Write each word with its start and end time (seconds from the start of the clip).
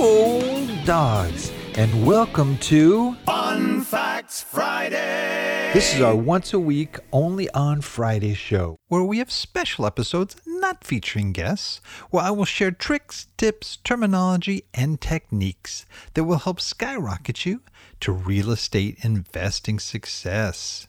Old 0.00 0.82
dogs, 0.86 1.52
and 1.74 2.06
welcome 2.06 2.56
to 2.56 3.14
Fun 3.26 3.82
Facts 3.82 4.42
Friday. 4.42 5.70
this 5.74 5.94
is 5.94 6.00
our 6.00 6.16
once 6.16 6.54
a 6.54 6.58
week, 6.58 6.96
only 7.12 7.50
on 7.50 7.82
Friday 7.82 8.32
show, 8.32 8.78
where 8.88 9.02
we 9.02 9.18
have 9.18 9.30
special 9.30 9.84
episodes 9.84 10.36
not 10.46 10.84
featuring 10.84 11.32
guests, 11.32 11.82
where 12.08 12.24
I 12.24 12.30
will 12.30 12.46
share 12.46 12.70
tricks, 12.70 13.26
tips, 13.36 13.76
terminology, 13.76 14.64
and 14.72 14.98
techniques 14.98 15.84
that 16.14 16.24
will 16.24 16.38
help 16.38 16.62
skyrocket 16.62 17.44
you 17.44 17.60
to 18.00 18.10
real 18.10 18.50
estate 18.50 19.04
investing 19.04 19.78
success. 19.78 20.88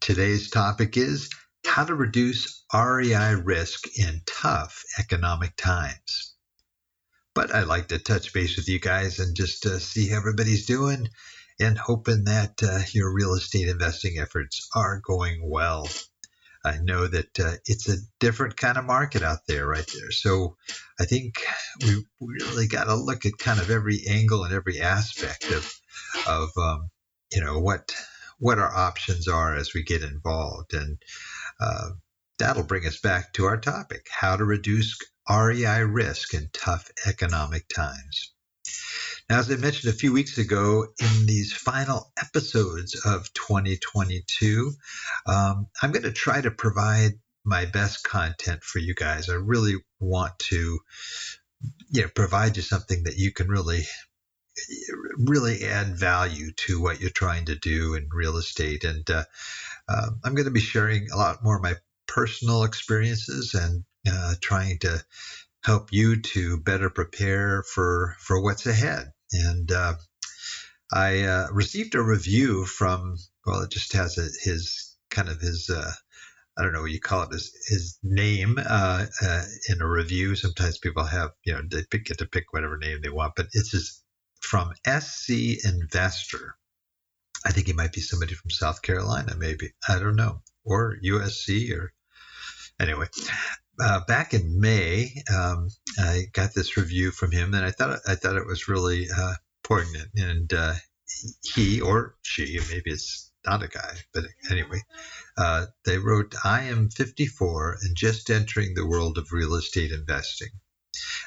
Today's 0.00 0.48
topic 0.48 0.96
is 0.96 1.28
how 1.66 1.84
to 1.84 1.94
reduce 1.94 2.64
REI 2.72 3.34
risk 3.34 3.86
in 3.98 4.22
tough 4.24 4.82
economic 4.98 5.56
times. 5.56 6.33
But 7.34 7.54
I'd 7.54 7.66
like 7.66 7.88
to 7.88 7.98
touch 7.98 8.32
base 8.32 8.56
with 8.56 8.68
you 8.68 8.78
guys 8.78 9.18
and 9.18 9.34
just 9.34 9.66
uh, 9.66 9.78
see 9.78 10.08
how 10.08 10.18
everybody's 10.18 10.66
doing 10.66 11.08
and 11.60 11.76
hoping 11.78 12.24
that 12.24 12.62
uh, 12.62 12.80
your 12.92 13.12
real 13.12 13.34
estate 13.34 13.68
investing 13.68 14.18
efforts 14.18 14.68
are 14.74 15.00
going 15.04 15.40
well. 15.42 15.88
I 16.64 16.78
know 16.78 17.06
that 17.06 17.38
uh, 17.38 17.56
it's 17.66 17.88
a 17.88 17.98
different 18.20 18.56
kind 18.56 18.78
of 18.78 18.84
market 18.84 19.22
out 19.22 19.40
there, 19.46 19.66
right 19.66 19.86
there. 19.94 20.10
So 20.10 20.56
I 20.98 21.04
think 21.04 21.34
we 21.84 22.02
really 22.20 22.66
got 22.66 22.84
to 22.84 22.94
look 22.94 23.26
at 23.26 23.36
kind 23.38 23.60
of 23.60 23.70
every 23.70 24.00
angle 24.08 24.44
and 24.44 24.54
every 24.54 24.80
aspect 24.80 25.44
of, 25.50 25.70
of 26.26 26.48
um, 26.56 26.88
you 27.32 27.40
know, 27.42 27.58
what 27.60 27.94
what 28.38 28.58
our 28.58 28.74
options 28.74 29.28
are 29.28 29.54
as 29.54 29.74
we 29.74 29.82
get 29.82 30.02
involved. 30.02 30.74
And 30.74 30.98
uh, 31.60 31.90
that'll 32.38 32.64
bring 32.64 32.86
us 32.86 32.98
back 33.00 33.32
to 33.34 33.44
our 33.44 33.58
topic 33.58 34.06
how 34.10 34.36
to 34.36 34.44
reduce 34.44 34.96
REI 35.28 35.82
risk 35.82 36.34
in 36.34 36.48
tough 36.52 36.90
economic 37.06 37.68
times. 37.68 38.32
Now, 39.28 39.38
as 39.38 39.50
I 39.50 39.56
mentioned 39.56 39.92
a 39.92 39.96
few 39.96 40.12
weeks 40.12 40.38
ago, 40.38 40.86
in 41.00 41.26
these 41.26 41.52
final 41.52 42.12
episodes 42.18 42.94
of 43.06 43.32
2022, 43.32 44.72
um, 45.26 45.66
I'm 45.82 45.92
going 45.92 46.02
to 46.02 46.12
try 46.12 46.40
to 46.40 46.50
provide 46.50 47.12
my 47.44 47.64
best 47.66 48.04
content 48.04 48.62
for 48.64 48.78
you 48.78 48.94
guys. 48.94 49.28
I 49.28 49.34
really 49.34 49.76
want 50.00 50.38
to 50.50 50.78
you 51.90 52.02
know, 52.02 52.08
provide 52.14 52.56
you 52.56 52.62
something 52.62 53.04
that 53.04 53.16
you 53.16 53.32
can 53.32 53.48
really 53.48 53.84
really 55.18 55.64
add 55.64 55.98
value 55.98 56.52
to 56.52 56.80
what 56.80 57.00
you're 57.00 57.10
trying 57.10 57.46
to 57.46 57.56
do 57.56 57.94
in 57.94 58.08
real 58.12 58.36
estate. 58.36 58.84
And 58.84 59.08
uh, 59.10 59.24
uh, 59.88 60.10
I'm 60.24 60.34
going 60.34 60.46
to 60.46 60.52
be 60.52 60.60
sharing 60.60 61.10
a 61.10 61.16
lot 61.16 61.42
more 61.42 61.56
of 61.56 61.62
my 61.62 61.74
personal 62.06 62.64
experiences 62.64 63.54
and 63.54 63.84
uh, 64.10 64.34
trying 64.40 64.78
to 64.80 65.04
help 65.64 65.92
you 65.92 66.20
to 66.22 66.58
better 66.58 66.90
prepare 66.90 67.64
for 67.64 68.16
for 68.20 68.42
what's 68.42 68.66
ahead. 68.66 69.12
And 69.32 69.70
uh, 69.72 69.94
I 70.92 71.22
uh, 71.22 71.48
received 71.52 71.94
a 71.94 72.02
review 72.02 72.66
from 72.66 73.16
well, 73.46 73.62
it 73.62 73.70
just 73.70 73.94
has 73.94 74.18
a, 74.18 74.28
his 74.48 74.96
kind 75.10 75.28
of 75.28 75.40
his. 75.40 75.70
uh, 75.70 75.92
I 76.58 76.62
don't 76.62 76.72
know 76.74 76.82
what 76.82 76.92
you 76.92 77.00
call 77.00 77.24
it, 77.24 77.32
his, 77.32 77.52
his 77.68 77.98
name 78.04 78.58
uh, 78.64 79.06
uh, 79.22 79.42
in 79.70 79.82
a 79.82 79.88
review. 79.90 80.36
Sometimes 80.36 80.78
people 80.78 81.04
have, 81.04 81.32
you 81.44 81.54
know, 81.54 81.62
they 81.68 81.82
pick, 81.90 82.06
get 82.06 82.20
to 82.20 82.26
pick 82.28 82.52
whatever 82.52 82.78
name 82.78 83.00
they 83.02 83.10
want, 83.10 83.34
but 83.36 83.48
it's 83.54 83.72
his 83.72 84.04
from 84.40 84.72
SC 84.86 85.64
Investor. 85.66 86.56
I 87.44 87.52
think 87.52 87.66
he 87.66 87.74
might 87.74 87.92
be 87.92 88.02
somebody 88.02 88.34
from 88.34 88.50
South 88.50 88.82
Carolina, 88.82 89.34
maybe. 89.36 89.72
I 89.88 89.98
don't 89.98 90.16
know. 90.16 90.42
Or 90.64 90.96
USC 91.04 91.76
or 91.76 91.92
anyway. 92.80 93.06
Uh, 93.80 94.00
back 94.06 94.32
in 94.32 94.60
May, 94.60 95.22
um, 95.34 95.68
I 95.98 96.26
got 96.32 96.54
this 96.54 96.76
review 96.76 97.10
from 97.10 97.32
him, 97.32 97.54
and 97.54 97.64
I 97.64 97.70
thought 97.70 97.98
I 98.06 98.14
thought 98.14 98.36
it 98.36 98.46
was 98.46 98.68
really 98.68 99.08
uh, 99.10 99.34
poignant. 99.64 100.10
And 100.14 100.52
uh, 100.52 100.74
he 101.42 101.80
or 101.80 102.16
she, 102.22 102.60
maybe 102.70 102.90
it's 102.92 103.32
not 103.44 103.62
a 103.62 103.68
guy, 103.68 103.96
but 104.12 104.24
anyway, 104.50 104.80
uh, 105.36 105.66
they 105.84 105.98
wrote, 105.98 106.34
"I 106.44 106.62
am 106.62 106.88
54 106.88 107.78
and 107.82 107.96
just 107.96 108.30
entering 108.30 108.74
the 108.74 108.86
world 108.86 109.18
of 109.18 109.32
real 109.32 109.54
estate 109.54 109.90
investing." 109.90 110.50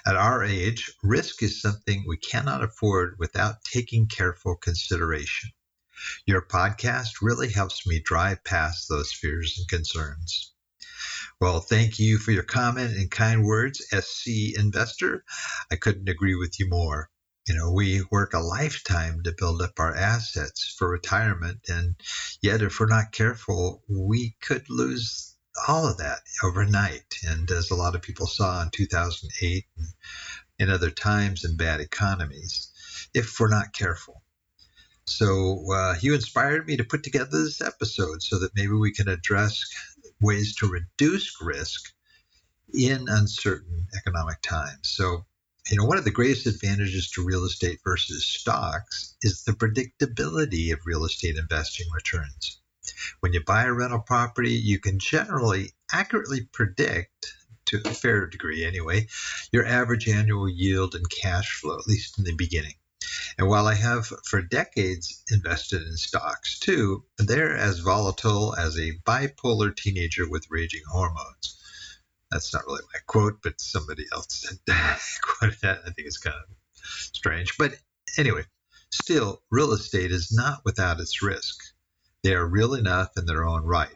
At 0.05 0.15
our 0.15 0.41
age, 0.43 0.89
risk 1.03 1.43
is 1.43 1.61
something 1.61 2.05
we 2.07 2.15
cannot 2.17 2.63
afford 2.63 3.19
without 3.19 3.63
taking 3.65 4.07
careful 4.07 4.55
consideration. 4.55 5.51
Your 6.25 6.41
podcast 6.41 7.21
really 7.21 7.51
helps 7.51 7.85
me 7.85 7.99
drive 7.99 8.43
past 8.45 8.87
those 8.87 9.11
fears 9.11 9.57
and 9.57 9.67
concerns. 9.67 10.53
Well, 11.39 11.59
thank 11.59 11.99
you 11.99 12.17
for 12.17 12.31
your 12.31 12.41
comment 12.41 12.95
and 12.97 13.11
kind 13.11 13.45
words, 13.45 13.85
SC 13.91 14.57
Investor. 14.57 15.23
I 15.71 15.75
couldn't 15.75 16.09
agree 16.09 16.33
with 16.33 16.59
you 16.59 16.67
more. 16.67 17.11
You 17.47 17.53
know, 17.53 17.71
we 17.71 18.01
work 18.09 18.33
a 18.33 18.39
lifetime 18.39 19.21
to 19.23 19.35
build 19.37 19.61
up 19.61 19.73
our 19.77 19.95
assets 19.95 20.75
for 20.79 20.89
retirement, 20.89 21.59
and 21.69 21.93
yet, 22.41 22.63
if 22.63 22.79
we're 22.79 22.87
not 22.87 23.11
careful, 23.11 23.83
we 23.87 24.35
could 24.41 24.67
lose 24.67 25.35
all 25.67 25.85
of 25.85 25.99
that 25.99 26.21
overnight. 26.43 27.19
And 27.23 27.49
as 27.51 27.69
a 27.69 27.75
lot 27.75 27.93
of 27.93 28.01
people 28.01 28.25
saw 28.25 28.63
in 28.63 28.71
2008 28.71 29.65
and 29.77 29.87
in 30.57 30.69
other 30.71 30.89
times 30.89 31.45
in 31.45 31.55
bad 31.55 31.81
economies, 31.81 32.71
if 33.13 33.39
we're 33.39 33.47
not 33.47 33.73
careful. 33.73 34.23
So 35.05 35.71
uh, 35.71 35.95
you 36.01 36.15
inspired 36.15 36.67
me 36.67 36.77
to 36.77 36.83
put 36.83 37.03
together 37.03 37.29
this 37.31 37.61
episode 37.61 38.21
so 38.21 38.39
that 38.39 38.55
maybe 38.55 38.73
we 38.73 38.91
can 38.91 39.07
address 39.07 39.63
ways 40.21 40.55
to 40.55 40.67
reduce 40.67 41.41
risk 41.41 41.93
in 42.73 43.07
uncertain 43.07 43.87
economic 43.95 44.41
times. 44.41 44.89
So, 44.89 45.25
you 45.69 45.77
know, 45.77 45.85
one 45.85 45.97
of 45.97 46.05
the 46.05 46.11
greatest 46.11 46.47
advantages 46.47 47.09
to 47.11 47.25
real 47.25 47.45
estate 47.45 47.79
versus 47.83 48.25
stocks 48.25 49.15
is 49.21 49.43
the 49.43 49.53
predictability 49.53 50.73
of 50.73 50.79
real 50.85 51.05
estate 51.05 51.37
investing 51.37 51.87
returns. 51.93 52.59
When 53.19 53.33
you 53.33 53.43
buy 53.43 53.63
a 53.63 53.73
rental 53.73 53.99
property, 53.99 54.53
you 54.53 54.79
can 54.79 54.99
generally 54.99 55.73
accurately 55.91 56.41
predict, 56.51 57.33
to 57.65 57.81
a 57.83 57.93
fair 57.93 58.27
degree 58.27 58.65
anyway, 58.65 59.07
your 59.51 59.65
average 59.65 60.07
annual 60.07 60.47
yield 60.47 60.95
and 60.95 61.09
cash 61.09 61.59
flow, 61.59 61.77
at 61.77 61.87
least 61.87 62.17
in 62.17 62.23
the 62.23 62.33
beginning. 62.33 62.75
And 63.37 63.47
while 63.47 63.67
I 63.67 63.75
have 63.75 64.07
for 64.25 64.41
decades 64.41 65.23
invested 65.29 65.83
in 65.83 65.95
stocks 65.95 66.57
too, 66.57 67.05
they're 67.19 67.55
as 67.55 67.79
volatile 67.79 68.55
as 68.55 68.77
a 68.79 68.97
bipolar 69.05 69.75
teenager 69.75 70.27
with 70.27 70.49
raging 70.49 70.81
hormones. 70.89 71.61
That's 72.31 72.51
not 72.53 72.65
really 72.65 72.83
my 72.93 72.99
quote, 73.05 73.41
but 73.43 73.61
somebody 73.61 74.05
else 74.11 74.45
quoted 75.21 75.59
that. 75.61 75.81
I 75.81 75.91
think 75.91 76.07
it's 76.07 76.17
kind 76.17 76.35
of 76.35 76.55
strange. 76.73 77.57
But 77.57 77.75
anyway, 78.17 78.43
still, 78.91 79.43
real 79.51 79.71
estate 79.71 80.11
is 80.11 80.31
not 80.31 80.61
without 80.65 80.99
its 80.99 81.21
risk. 81.21 81.59
They 82.23 82.33
are 82.33 82.45
real 82.45 82.73
enough 82.73 83.11
in 83.17 83.27
their 83.27 83.45
own 83.45 83.63
right. 83.63 83.95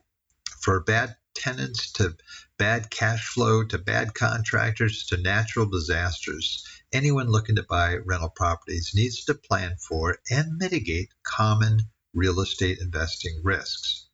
For 0.62 0.82
bad 0.82 1.16
tenants 1.34 1.92
to 1.94 2.16
bad 2.58 2.92
cash 2.92 3.28
flow 3.28 3.64
to 3.64 3.78
bad 3.80 4.14
contractors 4.14 5.08
to 5.08 5.18
natural 5.18 5.66
disasters, 5.66 6.64
anyone 6.94 7.30
looking 7.30 7.56
to 7.56 7.64
buy 7.64 7.98
rental 8.06 8.30
properties 8.30 8.92
needs 8.94 9.26
to 9.26 9.34
plan 9.34 9.76
for 9.78 10.18
and 10.30 10.58
mitigate 10.58 11.10
common 11.24 11.80
real 12.14 12.40
estate 12.40 12.80
investing 12.82 13.40
risks. 13.44 14.08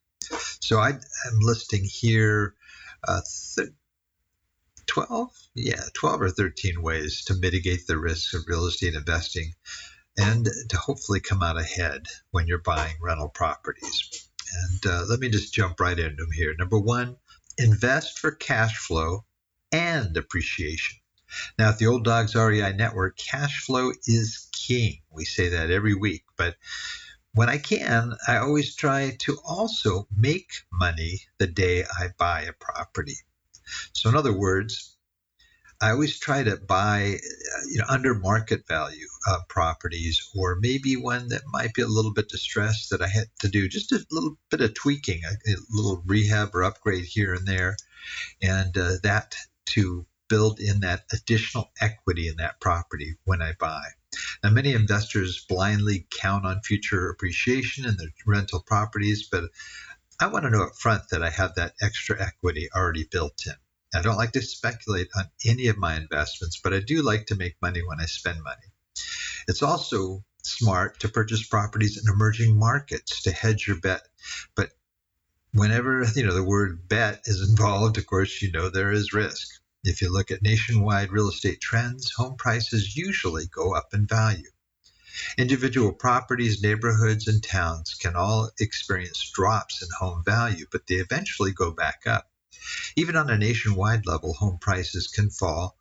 So 0.60 0.78
I, 0.78 0.90
am 0.90 1.38
listing 1.40 1.84
here 1.84 2.54
uh, 3.06 3.20
th- 3.56 3.68
12, 4.86 5.30
yeah, 5.54 5.82
12 5.94 6.22
or 6.22 6.30
13 6.30 6.82
ways 6.82 7.24
to 7.24 7.34
mitigate 7.34 7.86
the 7.86 7.98
risks 7.98 8.34
of 8.34 8.44
real 8.46 8.66
estate 8.66 8.94
investing 8.94 9.52
and 10.16 10.48
to 10.68 10.76
hopefully 10.76 11.20
come 11.20 11.42
out 11.42 11.58
ahead 11.58 12.06
when 12.30 12.46
you're 12.46 12.58
buying 12.58 12.96
rental 13.00 13.28
properties. 13.28 14.28
And 14.54 14.92
uh, 14.92 15.04
let 15.08 15.20
me 15.20 15.28
just 15.28 15.54
jump 15.54 15.78
right 15.80 15.98
into 15.98 16.16
them 16.16 16.32
here. 16.32 16.54
Number 16.58 16.78
one, 16.78 17.16
invest 17.58 18.18
for 18.18 18.30
cash 18.30 18.76
flow 18.78 19.24
and 19.70 20.16
appreciation. 20.16 20.97
Now, 21.58 21.70
at 21.70 21.78
the 21.78 21.86
Old 21.86 22.04
Dogs 22.04 22.34
REI 22.34 22.72
Network, 22.72 23.16
cash 23.16 23.64
flow 23.64 23.92
is 24.06 24.48
king. 24.52 25.00
We 25.10 25.24
say 25.24 25.48
that 25.48 25.70
every 25.70 25.94
week, 25.94 26.24
but 26.36 26.56
when 27.34 27.48
I 27.48 27.58
can, 27.58 28.14
I 28.26 28.38
always 28.38 28.74
try 28.74 29.16
to 29.20 29.38
also 29.46 30.08
make 30.16 30.50
money 30.72 31.20
the 31.38 31.46
day 31.46 31.84
I 31.84 32.08
buy 32.16 32.42
a 32.42 32.52
property. 32.52 33.18
So, 33.92 34.08
in 34.08 34.16
other 34.16 34.32
words, 34.32 34.96
I 35.80 35.90
always 35.90 36.18
try 36.18 36.42
to 36.42 36.56
buy 36.56 37.20
you 37.68 37.78
know 37.78 37.84
under 37.88 38.14
market 38.14 38.66
value 38.66 39.06
uh, 39.28 39.38
properties, 39.48 40.28
or 40.34 40.56
maybe 40.56 40.96
one 40.96 41.28
that 41.28 41.42
might 41.46 41.74
be 41.74 41.82
a 41.82 41.86
little 41.86 42.12
bit 42.12 42.28
distressed 42.28 42.90
that 42.90 43.02
I 43.02 43.06
had 43.08 43.28
to 43.40 43.48
do 43.48 43.68
just 43.68 43.92
a 43.92 44.04
little 44.10 44.36
bit 44.50 44.60
of 44.60 44.74
tweaking, 44.74 45.22
a, 45.24 45.50
a 45.50 45.56
little 45.70 46.02
rehab 46.04 46.54
or 46.54 46.64
upgrade 46.64 47.04
here 47.04 47.34
and 47.34 47.46
there, 47.46 47.76
and 48.42 48.76
uh, 48.76 48.94
that 49.04 49.36
to 49.66 50.06
build 50.28 50.60
in 50.60 50.80
that 50.80 51.04
additional 51.12 51.70
equity 51.80 52.28
in 52.28 52.36
that 52.36 52.60
property 52.60 53.16
when 53.24 53.42
I 53.42 53.52
buy. 53.58 53.82
Now, 54.42 54.50
many 54.50 54.72
investors 54.72 55.44
blindly 55.48 56.06
count 56.10 56.44
on 56.44 56.62
future 56.62 57.08
appreciation 57.08 57.84
in 57.84 57.96
their 57.96 58.08
rental 58.26 58.60
properties, 58.60 59.28
but 59.30 59.44
I 60.20 60.26
want 60.26 60.44
to 60.44 60.50
know 60.50 60.64
up 60.64 60.76
front 60.76 61.10
that 61.10 61.22
I 61.22 61.30
have 61.30 61.54
that 61.54 61.74
extra 61.80 62.20
equity 62.20 62.68
already 62.74 63.04
built 63.04 63.46
in. 63.46 63.54
I 63.94 64.02
don't 64.02 64.16
like 64.16 64.32
to 64.32 64.42
speculate 64.42 65.08
on 65.16 65.30
any 65.44 65.68
of 65.68 65.78
my 65.78 65.96
investments, 65.96 66.60
but 66.62 66.74
I 66.74 66.80
do 66.80 67.02
like 67.02 67.26
to 67.26 67.36
make 67.36 67.62
money 67.62 67.82
when 67.82 68.00
I 68.00 68.06
spend 68.06 68.42
money. 68.42 68.66
It's 69.46 69.62
also 69.62 70.24
smart 70.42 71.00
to 71.00 71.08
purchase 71.08 71.46
properties 71.46 71.96
in 71.96 72.12
emerging 72.12 72.58
markets 72.58 73.22
to 73.22 73.32
hedge 73.32 73.66
your 73.66 73.80
bet. 73.80 74.02
But 74.54 74.70
whenever 75.52 76.04
you 76.14 76.26
know 76.26 76.34
the 76.34 76.44
word 76.44 76.88
bet 76.88 77.22
is 77.24 77.48
involved, 77.48 77.98
of 77.98 78.06
course, 78.06 78.42
you 78.42 78.50
know 78.52 78.68
there 78.68 78.92
is 78.92 79.12
risk. 79.12 79.48
If 79.84 80.02
you 80.02 80.12
look 80.12 80.30
at 80.30 80.42
nationwide 80.42 81.12
real 81.12 81.28
estate 81.28 81.60
trends, 81.60 82.12
home 82.12 82.36
prices 82.36 82.96
usually 82.96 83.46
go 83.46 83.74
up 83.74 83.94
in 83.94 84.06
value. 84.06 84.50
Individual 85.36 85.92
properties, 85.92 86.62
neighborhoods, 86.62 87.26
and 87.26 87.42
towns 87.42 87.94
can 87.94 88.14
all 88.14 88.50
experience 88.60 89.30
drops 89.30 89.82
in 89.82 89.88
home 89.98 90.22
value, 90.24 90.66
but 90.70 90.86
they 90.86 90.96
eventually 90.96 91.52
go 91.52 91.72
back 91.72 92.06
up. 92.06 92.30
Even 92.94 93.16
on 93.16 93.30
a 93.30 93.38
nationwide 93.38 94.06
level, 94.06 94.34
home 94.34 94.58
prices 94.60 95.08
can 95.08 95.30
fall. 95.30 95.76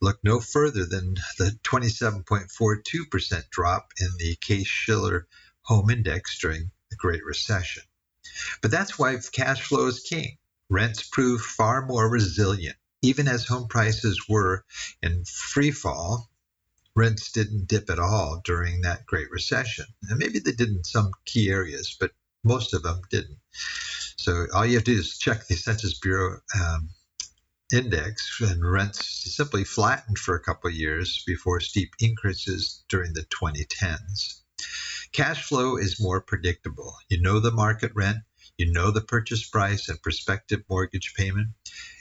Look 0.00 0.22
no 0.22 0.40
further 0.40 0.86
than 0.86 1.16
the 1.38 1.58
27.42% 1.64 3.50
drop 3.50 3.92
in 4.00 4.10
the 4.18 4.36
Case 4.36 4.66
Shiller 4.66 5.26
Home 5.62 5.90
Index 5.90 6.38
during 6.38 6.70
the 6.88 6.96
Great 6.96 7.24
Recession. 7.24 7.82
But 8.62 8.70
that's 8.70 8.98
why 8.98 9.18
cash 9.32 9.62
flow 9.62 9.86
is 9.88 10.00
king. 10.00 10.38
Rents 10.70 11.02
prove 11.02 11.42
far 11.42 11.84
more 11.84 12.08
resilient. 12.08 12.77
Even 13.02 13.28
as 13.28 13.46
home 13.46 13.68
prices 13.68 14.28
were 14.28 14.64
in 15.02 15.24
free 15.24 15.70
fall, 15.70 16.30
rents 16.96 17.30
didn't 17.30 17.68
dip 17.68 17.90
at 17.90 17.98
all 17.98 18.40
during 18.44 18.80
that 18.80 19.06
Great 19.06 19.30
Recession. 19.30 19.86
And 20.08 20.18
maybe 20.18 20.40
they 20.40 20.52
did 20.52 20.68
in 20.68 20.84
some 20.84 21.12
key 21.24 21.48
areas, 21.48 21.96
but 21.98 22.12
most 22.42 22.74
of 22.74 22.82
them 22.82 23.00
didn't. 23.10 23.38
So 24.16 24.46
all 24.52 24.66
you 24.66 24.74
have 24.74 24.84
to 24.84 24.94
do 24.94 24.98
is 24.98 25.16
check 25.16 25.46
the 25.46 25.54
Census 25.54 25.98
Bureau 26.00 26.40
um, 26.60 26.90
index, 27.72 28.40
and 28.40 28.68
rents 28.68 29.06
simply 29.36 29.64
flattened 29.64 30.18
for 30.18 30.34
a 30.34 30.42
couple 30.42 30.68
of 30.68 30.76
years 30.76 31.22
before 31.26 31.60
steep 31.60 31.92
increases 32.00 32.82
during 32.88 33.12
the 33.12 33.24
2010s. 33.24 34.40
Cash 35.12 35.44
flow 35.44 35.76
is 35.76 36.00
more 36.00 36.20
predictable. 36.20 36.94
You 37.08 37.20
know 37.20 37.40
the 37.40 37.52
market 37.52 37.92
rent, 37.94 38.18
you 38.56 38.72
know 38.72 38.90
the 38.90 39.00
purchase 39.00 39.48
price 39.48 39.88
and 39.88 40.02
prospective 40.02 40.62
mortgage 40.68 41.14
payment, 41.14 41.48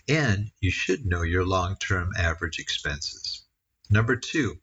and 0.07 0.51
you 0.61 0.71
should 0.71 1.05
know 1.05 1.21
your 1.21 1.45
long 1.45 1.75
term 1.77 2.11
average 2.17 2.59
expenses. 2.59 3.43
Number 3.89 4.15
two, 4.15 4.57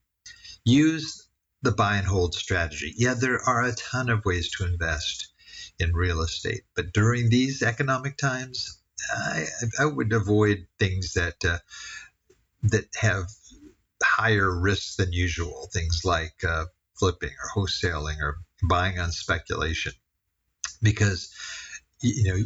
use 0.64 1.28
the 1.62 1.72
buy 1.72 1.96
and 1.96 2.06
hold 2.06 2.34
strategy. 2.34 2.92
Yeah, 2.96 3.14
there 3.14 3.40
are 3.40 3.62
a 3.62 3.74
ton 3.74 4.10
of 4.10 4.24
ways 4.24 4.50
to 4.52 4.66
invest 4.66 5.28
in 5.78 5.94
real 5.94 6.20
estate. 6.20 6.62
But 6.76 6.92
during 6.92 7.30
these 7.30 7.62
economic 7.62 8.16
times, 8.16 8.78
I, 9.10 9.46
I 9.80 9.86
would 9.86 10.12
avoid 10.12 10.66
things 10.78 11.14
that 11.14 11.44
uh, 11.44 11.58
that 12.64 12.86
have 12.96 13.24
higher 14.02 14.50
risks 14.58 14.96
than 14.96 15.12
usual. 15.12 15.68
Things 15.72 16.02
like 16.04 16.44
uh, 16.46 16.66
flipping 16.98 17.30
or 17.30 17.62
wholesaling 17.66 18.20
or 18.20 18.38
buying 18.62 18.98
on 18.98 19.10
speculation, 19.10 19.92
because 20.82 21.32
you 22.00 22.24
know 22.24 22.38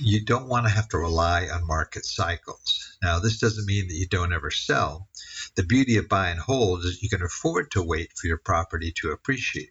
you 0.00 0.24
don't 0.24 0.48
want 0.48 0.66
to 0.66 0.72
have 0.72 0.88
to 0.90 0.98
rely 0.98 1.48
on 1.48 1.66
market 1.66 2.04
cycles. 2.04 2.96
Now, 3.02 3.18
this 3.18 3.38
doesn't 3.38 3.66
mean 3.66 3.88
that 3.88 3.94
you 3.94 4.06
don't 4.08 4.32
ever 4.32 4.50
sell. 4.50 5.08
The 5.56 5.62
beauty 5.62 5.96
of 5.98 6.08
buy 6.08 6.30
and 6.30 6.40
hold 6.40 6.84
is 6.84 7.02
you 7.02 7.08
can 7.08 7.22
afford 7.22 7.70
to 7.72 7.82
wait 7.82 8.12
for 8.16 8.26
your 8.26 8.38
property 8.38 8.92
to 8.96 9.10
appreciate. 9.10 9.70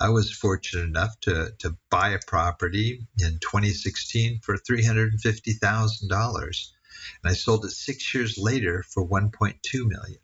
I 0.00 0.10
was 0.10 0.32
fortunate 0.32 0.84
enough 0.84 1.18
to, 1.22 1.52
to 1.58 1.76
buy 1.90 2.10
a 2.10 2.20
property 2.26 3.06
in 3.18 3.38
2016 3.40 4.40
for 4.40 4.56
$350,000 4.56 6.68
and 7.22 7.30
I 7.30 7.34
sold 7.34 7.64
it 7.64 7.70
6 7.70 8.14
years 8.14 8.38
later 8.38 8.84
for 8.88 9.06
1.2 9.06 9.56
million. 9.86 10.20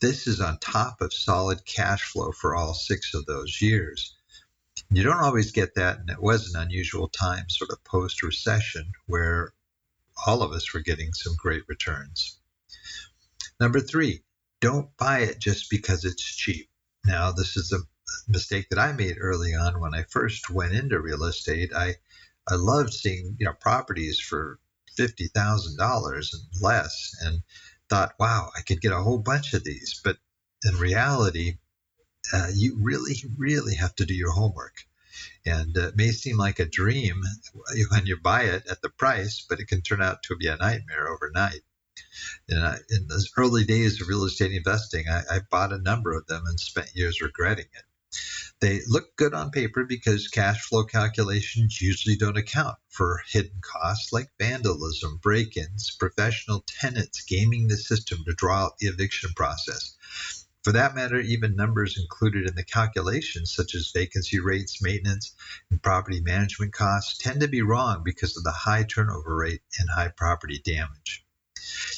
This 0.00 0.26
is 0.26 0.40
on 0.40 0.58
top 0.58 1.00
of 1.00 1.12
solid 1.12 1.64
cash 1.66 2.04
flow 2.04 2.32
for 2.32 2.54
all 2.54 2.74
6 2.74 3.14
of 3.14 3.26
those 3.26 3.60
years. 3.62 4.15
You 4.90 5.02
don't 5.02 5.22
always 5.22 5.52
get 5.52 5.74
that 5.74 5.98
and 5.98 6.10
it 6.10 6.22
was 6.22 6.52
an 6.54 6.60
unusual 6.60 7.08
time 7.08 7.48
sort 7.48 7.70
of 7.70 7.82
post 7.84 8.22
recession 8.22 8.92
where 9.06 9.52
all 10.26 10.42
of 10.42 10.52
us 10.52 10.72
were 10.72 10.80
getting 10.80 11.12
some 11.12 11.34
great 11.36 11.64
returns. 11.68 12.38
Number 13.60 13.80
3, 13.80 14.22
don't 14.60 14.96
buy 14.96 15.20
it 15.20 15.38
just 15.38 15.70
because 15.70 16.04
it's 16.04 16.22
cheap. 16.22 16.68
Now, 17.04 17.32
this 17.32 17.56
is 17.56 17.72
a 17.72 17.78
mistake 18.28 18.68
that 18.70 18.78
I 18.78 18.92
made 18.92 19.16
early 19.20 19.54
on 19.54 19.80
when 19.80 19.94
I 19.94 20.02
first 20.04 20.50
went 20.50 20.74
into 20.74 21.00
real 21.00 21.24
estate. 21.24 21.72
I 21.74 21.96
I 22.48 22.54
loved 22.54 22.92
seeing 22.92 23.36
you 23.38 23.46
know 23.46 23.52
properties 23.54 24.20
for 24.20 24.58
fifty 24.96 25.28
thousand 25.28 25.76
dollars 25.76 26.32
and 26.32 26.62
less, 26.62 27.14
and 27.20 27.42
thought, 27.88 28.14
wow, 28.18 28.50
I 28.56 28.62
could 28.62 28.80
get 28.80 28.92
a 28.92 29.02
whole 29.02 29.18
bunch 29.18 29.54
of 29.54 29.64
these. 29.64 30.00
But 30.02 30.18
in 30.64 30.76
reality, 30.76 31.58
uh, 32.32 32.48
you 32.52 32.78
really 32.80 33.22
really 33.36 33.74
have 33.74 33.94
to 33.96 34.06
do 34.06 34.14
your 34.14 34.32
homework. 34.32 34.84
And 35.44 35.76
it 35.76 35.96
may 35.96 36.10
seem 36.10 36.36
like 36.36 36.58
a 36.58 36.66
dream 36.66 37.22
when 37.90 38.06
you 38.06 38.16
buy 38.16 38.42
it 38.42 38.66
at 38.70 38.82
the 38.82 38.90
price, 38.90 39.44
but 39.48 39.60
it 39.60 39.68
can 39.68 39.82
turn 39.82 40.02
out 40.02 40.22
to 40.24 40.36
be 40.36 40.48
a 40.48 40.56
nightmare 40.56 41.08
overnight. 41.08 41.62
And 42.48 42.64
I, 42.64 42.78
in 42.90 43.08
those 43.08 43.32
early 43.36 43.64
days 43.64 44.00
of 44.00 44.08
real 44.08 44.24
estate 44.24 44.52
investing, 44.52 45.08
I, 45.08 45.22
I 45.30 45.40
bought 45.50 45.72
a 45.72 45.78
number 45.78 46.12
of 46.12 46.26
them 46.26 46.44
and 46.46 46.58
spent 46.58 46.94
years 46.94 47.20
regretting 47.20 47.66
it. 47.72 47.84
They 48.60 48.80
look 48.86 49.16
good 49.16 49.34
on 49.34 49.50
paper 49.50 49.84
because 49.84 50.28
cash 50.28 50.62
flow 50.62 50.84
calculations 50.84 51.80
usually 51.80 52.16
don't 52.16 52.38
account 52.38 52.78
for 52.88 53.22
hidden 53.26 53.60
costs 53.60 54.12
like 54.12 54.30
vandalism, 54.38 55.18
break 55.18 55.56
ins, 55.56 55.90
professional 55.90 56.64
tenants 56.66 57.22
gaming 57.22 57.68
the 57.68 57.76
system 57.76 58.24
to 58.24 58.32
draw 58.32 58.64
out 58.64 58.78
the 58.78 58.86
eviction 58.86 59.32
process. 59.34 59.95
For 60.66 60.72
that 60.72 60.96
matter, 60.96 61.20
even 61.20 61.54
numbers 61.54 61.96
included 61.96 62.48
in 62.48 62.56
the 62.56 62.64
calculations, 62.64 63.54
such 63.54 63.76
as 63.76 63.92
vacancy 63.94 64.40
rates, 64.40 64.82
maintenance, 64.82 65.32
and 65.70 65.80
property 65.80 66.20
management 66.20 66.72
costs, 66.72 67.18
tend 67.18 67.40
to 67.42 67.46
be 67.46 67.62
wrong 67.62 68.02
because 68.02 68.36
of 68.36 68.42
the 68.42 68.50
high 68.50 68.82
turnover 68.82 69.36
rate 69.36 69.62
and 69.78 69.88
high 69.88 70.08
property 70.08 70.58
damage. 70.58 71.24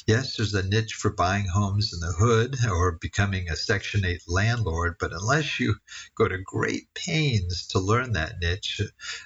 Yes, 0.05 0.37
there's 0.37 0.53
a 0.53 0.61
niche 0.61 0.93
for 0.93 1.09
buying 1.09 1.47
homes 1.47 1.93
in 1.93 1.99
the 1.99 2.13
hood 2.13 2.63
or 2.69 2.91
becoming 2.91 3.49
a 3.49 3.55
Section 3.55 4.05
8 4.05 4.21
landlord, 4.27 4.97
but 4.99 5.13
unless 5.13 5.59
you 5.59 5.77
go 6.13 6.27
to 6.27 6.37
great 6.37 6.93
pains 6.93 7.65
to 7.69 7.79
learn 7.79 8.13
that 8.13 8.39
niche 8.39 8.81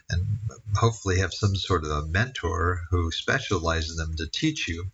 and 0.09 0.39
hopefully 0.73 1.19
have 1.19 1.33
some 1.33 1.57
sort 1.57 1.83
of 1.83 1.91
a 1.91 2.07
mentor 2.07 2.79
who 2.91 3.11
specializes 3.11 3.97
them 3.97 4.15
to 4.15 4.27
teach 4.29 4.69
you, 4.69 4.89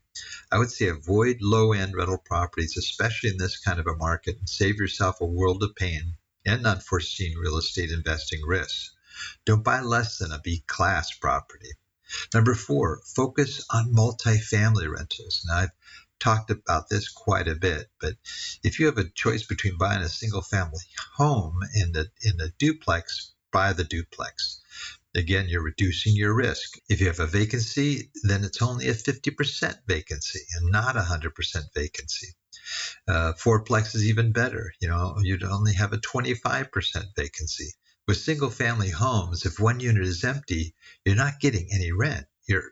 I 0.51 0.57
would 0.57 0.71
say 0.71 0.87
avoid 0.87 1.37
low 1.41 1.73
end 1.73 1.95
rental 1.95 2.17
properties, 2.17 2.77
especially 2.77 3.29
in 3.29 3.37
this 3.37 3.57
kind 3.57 3.79
of 3.79 3.87
a 3.87 3.95
market, 3.95 4.37
and 4.37 4.49
save 4.49 4.77
yourself 4.77 5.21
a 5.21 5.25
world 5.25 5.63
of 5.63 5.75
pain 5.75 6.15
and 6.45 6.65
unforeseen 6.65 7.37
real 7.37 7.57
estate 7.57 7.91
investing 7.91 8.41
risks. 8.45 8.91
Don't 9.45 9.63
buy 9.63 9.81
less 9.81 10.17
than 10.17 10.31
a 10.31 10.39
B 10.39 10.63
class 10.67 11.11
property. 11.11 11.71
Number 12.33 12.55
four, 12.55 13.01
focus 13.05 13.65
on 13.69 13.93
multifamily 13.93 14.91
rentals. 14.91 15.45
Now, 15.47 15.57
I've 15.57 15.71
talked 16.19 16.49
about 16.49 16.89
this 16.89 17.07
quite 17.07 17.47
a 17.47 17.55
bit, 17.55 17.89
but 17.99 18.15
if 18.63 18.79
you 18.79 18.87
have 18.87 18.97
a 18.97 19.09
choice 19.09 19.43
between 19.43 19.77
buying 19.77 20.01
a 20.01 20.09
single 20.09 20.41
family 20.41 20.79
home 21.15 21.59
in 21.75 21.91
the 21.91 22.09
in 22.21 22.41
a 22.41 22.49
duplex, 22.57 23.33
buy 23.51 23.73
the 23.73 23.83
duplex. 23.83 24.59
Again, 25.19 25.49
you're 25.49 25.61
reducing 25.61 26.15
your 26.15 26.33
risk. 26.33 26.79
If 26.87 27.01
you 27.01 27.07
have 27.07 27.19
a 27.19 27.27
vacancy, 27.27 28.09
then 28.23 28.45
it's 28.45 28.61
only 28.61 28.87
a 28.87 28.93
50% 28.93 29.75
vacancy 29.85 30.39
and 30.55 30.71
not 30.71 30.95
a 30.95 31.01
100% 31.01 31.33
vacancy. 31.75 32.27
Uh, 33.05 33.33
fourplex 33.33 33.95
is 33.95 34.07
even 34.07 34.31
better. 34.31 34.73
You 34.79 34.87
know, 34.87 35.17
you'd 35.21 35.43
only 35.43 35.73
have 35.73 35.91
a 35.91 35.97
25% 35.97 37.05
vacancy. 37.17 37.73
With 38.07 38.15
single 38.15 38.49
family 38.49 38.91
homes, 38.91 39.45
if 39.45 39.59
one 39.59 39.81
unit 39.81 40.03
is 40.03 40.23
empty, 40.23 40.73
you're 41.03 41.15
not 41.15 41.41
getting 41.41 41.67
any 41.69 41.91
rent. 41.91 42.25
You're 42.47 42.71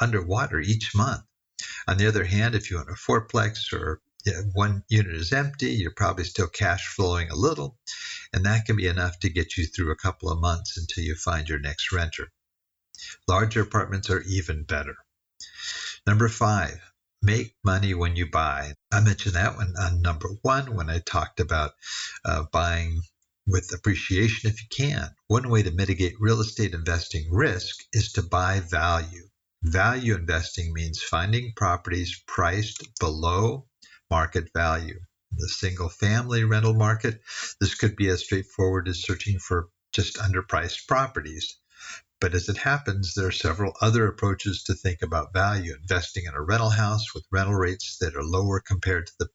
underwater 0.00 0.60
each 0.60 0.94
month. 0.94 1.22
On 1.86 1.98
the 1.98 2.06
other 2.06 2.24
hand, 2.24 2.54
if 2.54 2.70
you 2.70 2.78
own 2.78 2.88
a 2.88 2.94
fourplex 2.94 3.74
or 3.74 4.00
one 4.52 4.84
unit 4.88 5.14
is 5.14 5.32
empty, 5.32 5.70
you're 5.70 5.92
probably 5.92 6.24
still 6.24 6.48
cash 6.48 6.86
flowing 6.88 7.30
a 7.30 7.36
little, 7.36 7.78
and 8.32 8.44
that 8.44 8.66
can 8.66 8.76
be 8.76 8.86
enough 8.86 9.18
to 9.20 9.30
get 9.30 9.56
you 9.56 9.66
through 9.66 9.92
a 9.92 9.96
couple 9.96 10.30
of 10.30 10.40
months 10.40 10.76
until 10.76 11.04
you 11.04 11.14
find 11.14 11.48
your 11.48 11.60
next 11.60 11.92
renter. 11.92 12.32
Larger 13.28 13.62
apartments 13.62 14.10
are 14.10 14.22
even 14.22 14.64
better. 14.64 14.96
Number 16.04 16.28
five, 16.28 16.80
make 17.22 17.54
money 17.62 17.94
when 17.94 18.16
you 18.16 18.28
buy. 18.28 18.74
I 18.90 19.00
mentioned 19.00 19.36
that 19.36 19.56
one 19.56 19.74
on 19.78 20.02
number 20.02 20.28
one 20.42 20.74
when 20.74 20.90
I 20.90 20.98
talked 20.98 21.38
about 21.38 21.74
uh, 22.24 22.44
buying 22.52 23.02
with 23.46 23.72
appreciation 23.72 24.50
if 24.50 24.60
you 24.60 24.68
can. 24.68 25.14
One 25.28 25.48
way 25.48 25.62
to 25.62 25.70
mitigate 25.70 26.20
real 26.20 26.40
estate 26.40 26.74
investing 26.74 27.32
risk 27.32 27.84
is 27.92 28.12
to 28.12 28.22
buy 28.22 28.60
value. 28.60 29.28
Value 29.62 30.16
investing 30.16 30.72
means 30.72 31.02
finding 31.02 31.52
properties 31.54 32.20
priced 32.26 32.98
below 32.98 33.67
market 34.10 34.50
value. 34.54 35.00
The 35.32 35.48
single 35.48 35.88
family 35.88 36.44
rental 36.44 36.74
market, 36.74 37.20
this 37.60 37.74
could 37.74 37.96
be 37.96 38.08
as 38.08 38.24
straightforward 38.24 38.88
as 38.88 39.02
searching 39.02 39.38
for 39.38 39.68
just 39.92 40.16
underpriced 40.16 40.86
properties. 40.86 41.56
But 42.20 42.34
as 42.34 42.48
it 42.48 42.56
happens, 42.56 43.14
there 43.14 43.28
are 43.28 43.32
several 43.32 43.74
other 43.80 44.06
approaches 44.08 44.64
to 44.64 44.74
think 44.74 45.02
about 45.02 45.32
value. 45.32 45.74
Investing 45.80 46.24
in 46.24 46.34
a 46.34 46.42
rental 46.42 46.70
house 46.70 47.14
with 47.14 47.24
rental 47.30 47.54
rates 47.54 47.98
that 48.00 48.16
are 48.16 48.24
lower 48.24 48.60
compared 48.60 49.06
to 49.06 49.12
the 49.18 49.28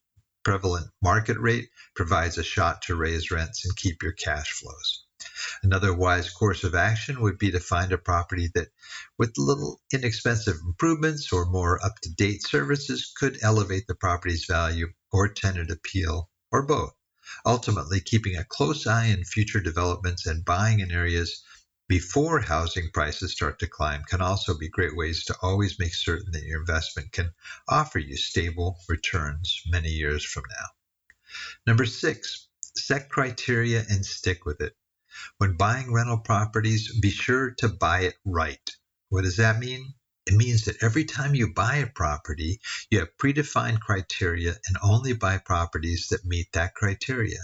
prevalent 0.44 0.88
market 1.02 1.38
rate 1.40 1.70
provides 1.96 2.38
a 2.38 2.44
shot 2.44 2.82
to 2.84 2.96
raise 2.96 3.32
rents 3.32 3.66
and 3.66 3.76
keep 3.78 4.04
your 4.04 4.12
cash 4.12 4.52
flows. 4.52 5.03
Another 5.62 5.94
wise 5.94 6.30
course 6.30 6.64
of 6.64 6.76
action 6.76 7.22
would 7.22 7.38
be 7.38 7.52
to 7.52 7.60
find 7.60 7.92
a 7.92 7.98
property 7.98 8.50
that, 8.56 8.70
with 9.18 9.38
little 9.38 9.82
inexpensive 9.94 10.58
improvements 10.66 11.32
or 11.32 11.46
more 11.46 11.84
up 11.84 12.00
to 12.02 12.14
date 12.14 12.44
services, 12.46 13.14
could 13.16 13.38
elevate 13.42 13.88
the 13.88 13.96
property's 13.96 14.46
value 14.46 14.88
or 15.12 15.28
tenant 15.28 15.72
appeal, 15.72 16.30
or 16.52 16.64
both. 16.66 16.94
Ultimately, 17.46 18.02
keeping 18.02 18.36
a 18.36 18.44
close 18.44 18.86
eye 18.86 19.12
on 19.12 19.24
future 19.24 19.62
developments 19.62 20.26
and 20.26 20.44
buying 20.44 20.80
in 20.80 20.92
areas 20.92 21.42
before 21.88 22.40
housing 22.40 22.90
prices 22.94 23.32
start 23.32 23.60
to 23.60 23.68
climb 23.68 24.04
can 24.04 24.22
also 24.22 24.58
be 24.58 24.70
great 24.70 24.96
ways 24.96 25.26
to 25.26 25.36
always 25.42 25.80
make 25.80 25.94
certain 25.94 26.32
that 26.32 26.44
your 26.44 26.60
investment 26.60 27.12
can 27.12 27.32
offer 27.68 28.00
you 28.00 28.18
stable 28.18 28.78
returns 28.90 29.62
many 29.68 29.90
years 29.90 30.24
from 30.24 30.44
now. 30.50 30.66
Number 31.68 31.86
six, 31.86 32.48
set 32.76 33.10
criteria 33.10 33.86
and 33.90 34.06
stick 34.06 34.46
with 34.46 34.62
it. 34.62 34.74
When 35.38 35.58
buying 35.58 35.94
rental 35.94 36.20
properties, 36.20 37.00
be 37.00 37.12
sure 37.12 37.52
to 37.60 37.70
buy 37.70 38.02
it 38.02 38.16
right. 38.26 38.70
What 39.10 39.24
does 39.24 39.38
that 39.38 39.60
mean? 39.60 39.94
It 40.26 40.36
means 40.36 40.66
that 40.66 40.82
every 40.82 41.06
time 41.06 41.36
you 41.36 41.54
buy 41.54 41.78
a 41.78 41.88
property, 41.88 42.60
you 42.90 43.00
have 43.00 43.18
predefined 43.18 43.80
criteria 43.82 44.58
and 44.68 44.78
only 44.82 45.14
buy 45.14 45.38
properties 45.38 46.08
that 46.10 46.26
meet 46.26 46.52
that 46.54 46.76
criteria. 46.76 47.40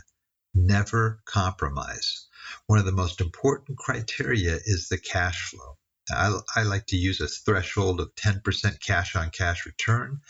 Never 0.54 1.22
compromise 1.26 2.28
one 2.68 2.80
of 2.80 2.86
the 2.86 2.92
most 2.92 3.22
important 3.22 3.78
criteria 3.78 4.60
is 4.66 4.88
the 4.90 4.98
cash 4.98 5.50
flow. 5.50 5.78
I, 6.12 6.40
I 6.56 6.64
like 6.64 6.88
to 6.88 6.98
use 6.98 7.22
a 7.22 7.28
threshold 7.28 8.00
of 8.00 8.16
10% 8.16 8.80
cash 8.80 9.16
on 9.16 9.30
cash 9.30 9.66
return 9.66 10.22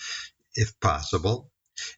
if 0.56 0.78
possible. 0.80 1.52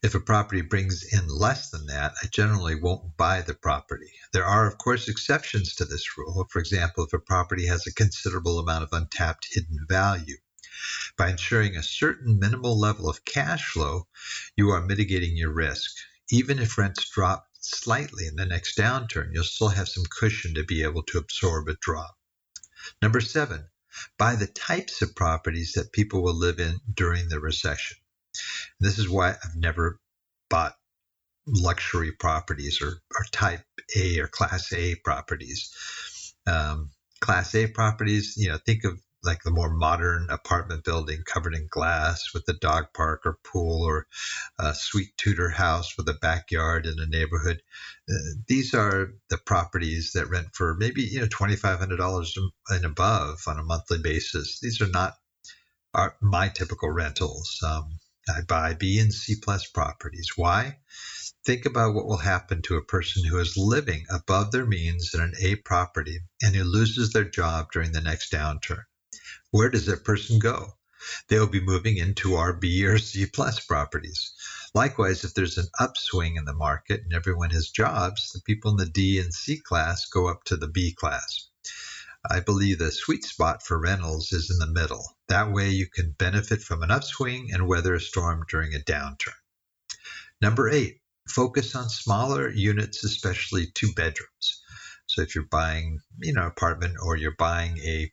If 0.04 0.16
a 0.16 0.20
property 0.20 0.62
brings 0.62 1.04
in 1.04 1.28
less 1.28 1.70
than 1.70 1.88
that, 1.88 2.14
I 2.22 2.28
generally 2.28 2.76
won't 2.76 3.18
buy 3.18 3.42
the 3.42 3.54
property. 3.54 4.12
There 4.34 4.46
are, 4.46 4.68
of 4.68 4.78
course, 4.78 5.08
exceptions 5.08 5.76
to 5.76 5.86
this 5.86 6.18
rule. 6.18 6.48
For 6.50 6.60
example, 6.60 7.04
if 7.06 7.14
a 7.14 7.20
property 7.20 7.66
has 7.68 7.88
a 7.88 7.94
considerable 7.94 8.60
amount 8.60 8.84
of 8.84 8.94
untapped 8.94 9.48
hidden 9.52 9.86
value. 9.88 10.38
By 11.18 11.30
ensuring 11.30 11.76
a 11.76 11.84
certain 11.84 12.40
minimal 12.40 12.80
level 12.80 13.10
of 13.10 13.26
cash 13.26 13.72
flow, 13.72 14.08
you 14.56 14.70
are 14.72 14.82
mitigating 14.82 15.36
your 15.38 15.52
risk. 15.52 15.92
Even 16.30 16.60
if 16.60 16.78
rents 16.78 17.10
drop 17.10 17.48
slightly 17.60 18.26
in 18.26 18.36
the 18.36 18.46
next 18.46 18.78
downturn, 18.78 19.34
you'll 19.34 19.44
still 19.44 19.70
have 19.70 19.90
some 19.90 20.06
cushion 20.06 20.56
to 20.56 20.64
be 20.64 20.82
able 20.84 21.04
to 21.04 21.18
absorb 21.18 21.68
a 21.68 21.76
drop. 21.82 22.18
Number 23.02 23.22
seven, 23.22 23.70
buy 24.18 24.36
the 24.36 24.48
types 24.48 25.02
of 25.02 25.16
properties 25.16 25.74
that 25.74 25.92
people 25.92 26.24
will 26.24 26.34
live 26.34 26.60
in 26.60 26.80
during 26.92 27.30
the 27.30 27.40
recession. 27.40 27.98
This 28.80 29.00
is 29.00 29.10
why 29.10 29.30
I've 29.32 29.56
never 29.56 30.00
bought 30.50 30.74
luxury 31.48 32.12
properties 32.12 32.82
or, 32.82 32.88
or 32.90 33.26
type 33.32 33.64
A 33.96 34.20
or 34.20 34.28
class 34.28 34.74
A 34.74 34.96
properties. 35.04 36.34
Um, 36.48 36.92
class 37.22 37.56
A 37.56 37.68
properties, 37.68 38.36
you 38.38 38.50
know, 38.50 38.58
think 38.66 38.84
of 38.84 39.00
like 39.24 39.44
the 39.44 39.52
more 39.52 39.70
modern 39.70 40.28
apartment 40.32 40.84
building 40.84 41.22
covered 41.26 41.54
in 41.54 41.68
glass 41.70 42.34
with 42.34 42.44
a 42.50 42.54
dog 42.54 42.86
park 42.96 43.22
or 43.26 43.38
pool 43.46 43.84
or 43.84 44.08
a 44.60 44.74
sweet 44.74 45.10
Tudor 45.18 45.50
house 45.50 45.96
with 45.98 46.10
a 46.10 46.18
backyard 46.22 46.88
in 46.88 47.00
a 47.00 47.06
neighborhood. 47.06 47.62
Uh, 48.10 48.14
these 48.48 48.74
are 48.74 49.14
the 49.30 49.38
properties 49.38 50.14
that 50.14 50.30
rent 50.30 50.48
for 50.54 50.76
maybe 50.80 51.04
you 51.04 51.20
know 51.20 51.28
twenty 51.30 51.56
five 51.56 51.78
hundred 51.80 51.98
dollars 51.98 52.36
and 52.70 52.86
above 52.86 53.42
on 53.48 53.60
a 53.60 53.64
monthly 53.64 54.00
basis. 54.00 54.60
These 54.60 54.82
are 54.82 54.90
not 54.90 55.14
my 56.22 56.48
typical 56.50 56.90
rentals. 56.90 57.60
Um, 57.66 58.00
Uh, 58.30 58.34
I 58.38 58.42
buy 58.42 58.74
B 58.74 59.00
and 59.00 59.14
C 59.14 59.36
plus 59.42 59.68
properties. 59.68 60.30
Why? 60.36 60.78
Think 61.46 61.66
about 61.66 61.94
what 61.94 62.06
will 62.06 62.18
happen 62.18 62.62
to 62.64 62.78
a 62.78 62.86
person 62.86 63.24
who 63.26 63.38
is 63.40 63.58
living 63.58 64.06
above 64.10 64.52
their 64.52 64.66
means 64.66 65.12
in 65.14 65.22
an 65.22 65.34
A 65.42 65.56
property 65.56 66.20
and 66.42 66.56
who 66.56 66.64
loses 66.64 67.14
their 67.14 67.26
job 67.26 67.72
during 67.72 67.92
the 67.92 68.02
next 68.02 68.32
downturn 68.32 68.84
where 69.52 69.70
does 69.70 69.86
that 69.86 70.06
person 70.06 70.40
go? 70.40 70.78
They'll 71.28 71.48
be 71.48 71.60
moving 71.60 71.98
into 71.98 72.36
our 72.36 72.54
B 72.54 72.86
or 72.86 72.98
C 72.98 73.26
plus 73.26 73.60
properties. 73.60 74.32
Likewise, 74.74 75.26
if 75.26 75.34
there's 75.34 75.58
an 75.58 75.68
upswing 75.80 76.38
in 76.38 76.46
the 76.46 76.54
market 76.54 77.02
and 77.02 77.14
everyone 77.14 77.50
has 77.50 77.70
jobs, 77.70 78.32
the 78.32 78.42
people 78.42 78.72
in 78.72 78.78
the 78.78 78.86
D 78.86 79.20
and 79.20 79.34
C 79.34 79.60
class 79.60 80.06
go 80.06 80.28
up 80.28 80.46
to 80.46 80.56
the 80.56 80.70
B 80.70 80.94
class. 80.94 81.50
I 82.30 82.40
believe 82.40 82.78
the 82.78 82.92
sweet 82.92 83.24
spot 83.24 83.64
for 83.64 83.80
rentals 83.80 84.32
is 84.32 84.52
in 84.52 84.60
the 84.60 84.80
middle. 84.80 85.18
That 85.28 85.52
way 85.52 85.72
you 85.72 85.88
can 85.88 86.12
benefit 86.12 86.62
from 86.62 86.84
an 86.84 86.92
upswing 86.92 87.50
and 87.52 87.68
weather 87.68 87.96
a 87.96 88.00
storm 88.00 88.46
during 88.48 88.76
a 88.76 88.80
downturn. 88.80 89.34
Number 90.40 90.70
eight, 90.70 91.02
focus 91.28 91.76
on 91.76 91.90
smaller 91.90 92.50
units, 92.50 93.04
especially 93.04 93.68
two 93.74 93.92
bedrooms. 93.94 94.62
So 95.08 95.22
if 95.22 95.36
you're 95.36 95.48
buying, 95.50 96.00
you 96.20 96.34
know, 96.34 96.46
apartment 96.46 96.98
or 97.04 97.16
you're 97.16 97.36
buying 97.38 97.78
a 97.80 98.12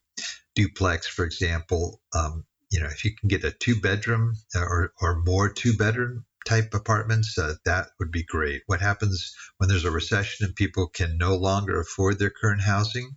duplex, 0.55 1.07
for 1.07 1.25
example, 1.25 2.01
um, 2.15 2.45
you 2.71 2.81
know, 2.81 2.87
if 2.87 3.05
you 3.05 3.15
can 3.15 3.29
get 3.29 3.45
a 3.45 3.51
two 3.51 3.81
bedroom 3.81 4.35
or, 4.55 4.93
or 5.01 5.23
more 5.23 5.49
two 5.49 5.75
bedroom 5.75 6.25
type 6.47 6.73
apartments, 6.75 7.39
uh, 7.39 7.55
that 7.65 7.91
would 7.99 8.11
be 8.11 8.25
great. 8.25 8.63
What 8.67 8.81
happens 8.81 9.35
when 9.59 9.69
there's 9.69 9.85
a 9.85 9.91
recession 9.91 10.47
and 10.47 10.57
people 10.57 10.89
can 10.89 11.19
no 11.19 11.37
longer 11.37 11.81
afford 11.81 12.19
their 12.19 12.31
current 12.31 12.63
housing? 12.63 13.17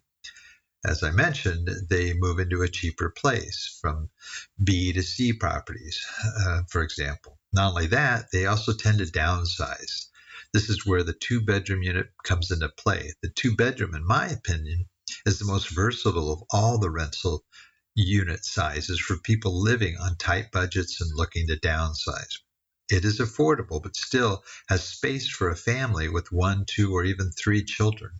As 0.85 1.03
I 1.03 1.11
mentioned, 1.11 1.69
they 1.89 2.13
move 2.13 2.39
into 2.39 2.63
a 2.63 2.69
cheaper 2.69 3.09
place 3.09 3.77
from 3.81 4.09
B 4.63 4.93
to 4.93 5.03
C 5.03 5.33
properties, 5.33 6.05
uh, 6.41 6.61
for 6.69 6.81
example. 6.81 7.39
Not 7.53 7.69
only 7.71 7.87
that, 7.87 8.25
they 8.33 8.47
also 8.47 8.73
tend 8.73 8.99
to 8.99 9.05
downsize. 9.05 10.07
This 10.53 10.69
is 10.69 10.85
where 10.85 11.03
the 11.03 11.13
two 11.13 11.41
bedroom 11.41 11.83
unit 11.83 12.07
comes 12.23 12.51
into 12.51 12.69
play. 12.77 13.13
The 13.21 13.29
two 13.29 13.55
bedroom, 13.55 13.95
in 13.95 14.05
my 14.05 14.27
opinion, 14.27 14.87
is 15.25 15.39
the 15.39 15.45
most 15.45 15.69
versatile 15.69 16.31
of 16.33 16.43
all 16.51 16.79
the 16.79 16.89
rental 16.91 17.43
unit 17.95 18.43
sizes 18.45 18.99
for 18.99 19.17
people 19.17 19.61
living 19.61 19.97
on 19.99 20.15
tight 20.17 20.51
budgets 20.51 21.01
and 21.01 21.11
looking 21.15 21.47
to 21.47 21.57
downsize. 21.59 22.39
It 22.89 23.05
is 23.05 23.19
affordable, 23.19 23.83
but 23.83 23.95
still 23.97 24.43
has 24.69 24.83
space 24.83 25.29
for 25.29 25.49
a 25.49 25.55
family 25.55 26.09
with 26.09 26.31
one, 26.31 26.65
two, 26.67 26.93
or 26.93 27.05
even 27.05 27.31
three 27.31 27.63
children. 27.63 28.11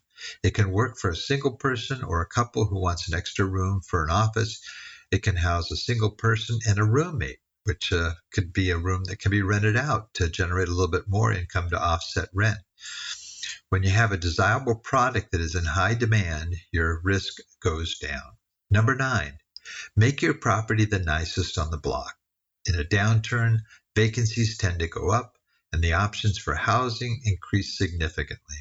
It 0.44 0.54
can 0.54 0.72
work 0.72 0.98
for 0.98 1.10
a 1.10 1.16
single 1.16 1.58
person 1.58 2.04
or 2.04 2.22
a 2.22 2.28
couple 2.28 2.66
who 2.66 2.80
wants 2.80 3.08
an 3.08 3.16
extra 3.16 3.46
room 3.46 3.82
for 3.82 4.04
an 4.04 4.10
office. 4.10 4.62
It 5.12 5.24
can 5.24 5.36
house 5.36 5.72
a 5.72 5.76
single 5.76 6.12
person 6.12 6.60
and 6.68 6.80
a 6.80 6.84
roommate, 6.84 7.40
which 7.64 7.92
uh, 7.92 8.14
could 8.32 8.54
be 8.54 8.70
a 8.70 8.78
room 8.78 9.04
that 9.06 9.20
can 9.20 9.32
be 9.32 9.42
rented 9.42 9.76
out 9.76 10.14
to 10.16 10.30
generate 10.30 10.68
a 10.68 10.72
little 10.72 10.92
bit 10.92 11.08
more 11.08 11.32
income 11.32 11.70
to 11.70 11.82
offset 11.82 12.30
rent. 12.34 12.60
When 13.70 13.84
you 13.84 13.90
have 13.90 14.12
a 14.12 14.18
desirable 14.18 14.76
product 14.76 15.32
that 15.32 15.42
is 15.42 15.56
in 15.56 15.66
high 15.66 15.94
demand, 15.94 16.56
your 16.72 17.00
risk 17.04 17.40
goes 17.62 17.98
down. 17.98 18.38
Number 18.70 18.96
nine, 18.96 19.38
make 19.96 20.22
your 20.22 20.34
property 20.34 20.86
the 20.86 21.00
nicest 21.00 21.58
on 21.58 21.72
the 21.72 21.78
block. 21.78 22.16
In 22.66 22.76
a 22.76 22.84
downturn, 22.84 23.60
vacancies 23.96 24.58
tend 24.58 24.80
to 24.80 24.88
go 24.88 25.10
up 25.10 25.38
and 25.72 25.82
the 25.82 25.94
options 25.94 26.38
for 26.38 26.54
housing 26.54 27.22
increase 27.24 27.78
significantly. 27.78 28.58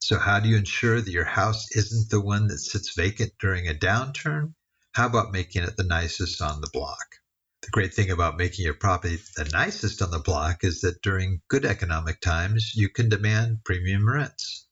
So, 0.00 0.18
how 0.18 0.40
do 0.40 0.48
you 0.48 0.56
ensure 0.56 1.00
that 1.00 1.10
your 1.10 1.24
house 1.24 1.74
isn't 1.76 2.10
the 2.10 2.20
one 2.20 2.46
that 2.48 2.58
sits 2.58 2.94
vacant 2.94 3.32
during 3.40 3.68
a 3.68 3.74
downturn? 3.74 4.54
How 4.92 5.06
about 5.06 5.32
making 5.32 5.64
it 5.64 5.76
the 5.76 5.84
nicest 5.84 6.40
on 6.40 6.60
the 6.60 6.70
block? 6.72 7.16
The 7.62 7.70
great 7.70 7.92
thing 7.92 8.10
about 8.10 8.36
making 8.36 8.64
your 8.64 8.74
property 8.74 9.18
the 9.36 9.44
nicest 9.52 10.00
on 10.00 10.10
the 10.10 10.20
block 10.20 10.64
is 10.64 10.80
that 10.82 11.02
during 11.02 11.42
good 11.48 11.64
economic 11.64 12.20
times, 12.20 12.74
you 12.74 12.88
can 12.88 13.08
demand 13.08 13.64
premium 13.64 14.08
rents. 14.08 14.66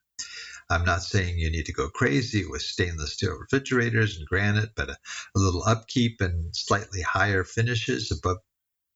I'm 0.71 0.85
not 0.85 1.03
saying 1.03 1.39
you 1.39 1.51
need 1.51 1.67
to 1.67 1.73
go 1.73 1.89
crazy 1.89 2.45
with 2.45 2.63
stainless 2.63 3.13
steel 3.13 3.37
refrigerators 3.37 4.17
and 4.17 4.27
granite, 4.27 4.71
but 4.75 4.91
a, 4.91 4.97
a 5.37 5.39
little 5.39 5.63
upkeep 5.65 6.21
and 6.21 6.55
slightly 6.57 7.03
higher 7.03 7.45
finishes 7.45 8.11
above 8.11 8.39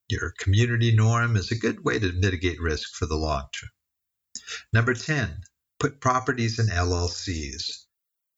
your 0.08 0.32
community 0.38 0.94
norm 0.94 1.36
is 1.36 1.50
a 1.50 1.58
good 1.58 1.84
way 1.84 1.98
to 1.98 2.12
mitigate 2.12 2.60
risk 2.60 2.94
for 2.94 3.06
the 3.06 3.16
long 3.16 3.44
term. 3.52 3.70
Number 4.72 4.94
10, 4.94 5.42
put 5.80 6.00
properties 6.00 6.58
in 6.58 6.66
LLCs. 6.66 7.86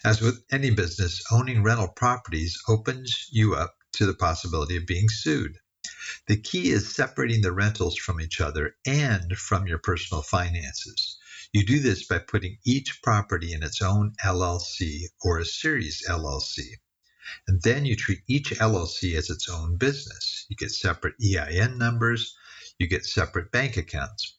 As 0.04 0.20
with 0.20 0.44
any 0.52 0.70
business, 0.70 1.22
owning 1.32 1.64
rental 1.64 1.88
properties 1.88 2.56
opens 2.68 3.28
you 3.32 3.56
up 3.56 3.74
to 3.94 4.06
the 4.06 4.14
possibility 4.14 4.76
of 4.76 4.86
being 4.86 5.08
sued. 5.08 5.58
The 6.28 6.36
key 6.36 6.70
is 6.70 6.94
separating 6.94 7.42
the 7.42 7.52
rentals 7.52 7.96
from 7.96 8.20
each 8.20 8.40
other 8.40 8.76
and 8.86 9.36
from 9.36 9.66
your 9.66 9.78
personal 9.78 10.22
finances. 10.22 11.18
You 11.52 11.66
do 11.66 11.80
this 11.80 12.06
by 12.06 12.20
putting 12.20 12.58
each 12.64 13.02
property 13.02 13.52
in 13.52 13.64
its 13.64 13.82
own 13.82 14.14
LLC 14.24 15.06
or 15.20 15.38
a 15.38 15.44
series 15.44 16.06
LLC. 16.08 16.76
And 17.48 17.60
then 17.62 17.84
you 17.84 17.96
treat 17.96 18.20
each 18.28 18.50
LLC 18.50 19.16
as 19.16 19.30
its 19.30 19.48
own 19.48 19.78
business. 19.78 20.46
You 20.48 20.56
get 20.56 20.70
separate 20.70 21.14
EIN 21.20 21.76
numbers, 21.76 22.36
you 22.78 22.86
get 22.86 23.04
separate 23.04 23.50
bank 23.50 23.76
accounts. 23.76 24.38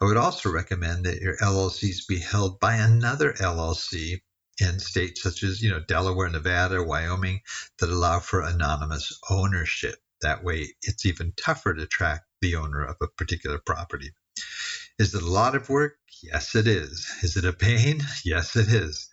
I 0.00 0.04
would 0.04 0.16
also 0.16 0.50
recommend 0.50 1.04
that 1.04 1.20
your 1.20 1.36
LLCs 1.36 2.06
be 2.08 2.18
held 2.18 2.58
by 2.60 2.74
another 2.74 3.32
LLC 3.34 4.22
in 4.60 4.78
states 4.78 5.22
such 5.22 5.42
as, 5.42 5.62
you 5.62 5.70
know, 5.70 5.80
Delaware, 5.80 6.28
Nevada, 6.28 6.82
Wyoming 6.82 7.40
that 7.78 7.88
allow 7.88 8.20
for 8.20 8.40
anonymous 8.40 9.12
ownership. 9.28 9.96
That 10.22 10.42
way 10.44 10.74
it's 10.82 11.04
even 11.04 11.32
tougher 11.36 11.74
to 11.74 11.86
track 11.86 12.22
the 12.40 12.56
owner 12.56 12.82
of 12.84 12.96
a 13.00 13.08
particular 13.08 13.58
property. 13.58 14.12
Is 14.98 15.14
it 15.14 15.22
a 15.22 15.30
lot 15.30 15.54
of 15.54 15.68
work? 15.68 15.96
Yes, 16.22 16.54
it 16.54 16.66
is. 16.66 17.10
Is 17.22 17.36
it 17.36 17.44
a 17.44 17.52
pain? 17.52 18.00
Yes, 18.24 18.56
it 18.56 18.68
is. 18.68 19.08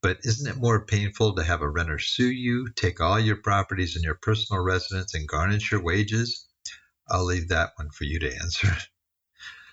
But 0.00 0.18
isn't 0.22 0.48
it 0.48 0.56
more 0.56 0.86
painful 0.86 1.34
to 1.34 1.42
have 1.42 1.60
a 1.60 1.68
renter 1.68 1.98
sue 1.98 2.30
you, 2.30 2.68
take 2.76 3.00
all 3.00 3.18
your 3.18 3.36
properties 3.36 3.96
in 3.96 4.02
your 4.02 4.14
personal 4.14 4.62
residence, 4.62 5.12
and 5.14 5.26
garnish 5.28 5.72
your 5.72 5.82
wages? 5.82 6.46
I'll 7.10 7.24
leave 7.24 7.48
that 7.48 7.72
one 7.76 7.90
for 7.90 8.04
you 8.04 8.18
to 8.20 8.34
answer. 8.34 8.76